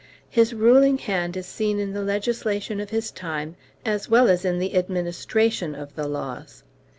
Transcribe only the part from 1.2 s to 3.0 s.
is seen in the legislation of